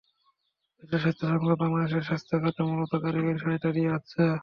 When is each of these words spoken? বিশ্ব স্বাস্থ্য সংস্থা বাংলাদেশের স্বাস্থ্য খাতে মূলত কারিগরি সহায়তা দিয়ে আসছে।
বিশ্ব 0.83 0.95
স্বাস্থ্য 1.03 1.25
সংস্থা 1.25 1.55
বাংলাদেশের 1.61 2.03
স্বাস্থ্য 2.03 2.35
খাতে 2.41 2.61
মূলত 2.67 2.93
কারিগরি 3.03 3.39
সহায়তা 3.39 3.69
দিয়ে 3.71 3.93
আসছে। 3.97 4.21